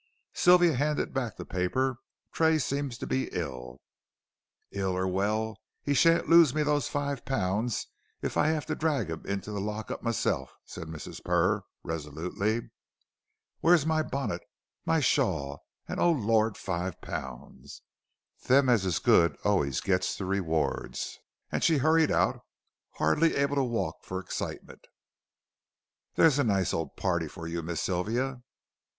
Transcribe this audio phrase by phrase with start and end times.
[0.33, 1.97] Sylvia handed back the paper.
[2.31, 3.81] "Tray seems to be ill."
[4.71, 7.69] "Ill or well, he sha'n't lose me five pun,
[8.23, 11.23] if I 'ave to drag 'im to the lock up m'self," said Mrs.
[11.23, 12.71] Purr, resolutely.
[13.59, 14.41] "Where's my bunnet
[14.87, 17.63] my shawl oh lor' five pun!
[18.47, 21.19] Them is as good allays gits rewards,"
[21.51, 22.39] and she hurried out,
[22.95, 24.87] hardly able to walk for excitement.
[26.15, 28.41] "There's a nice ole party fur you, Miss Sylvia?"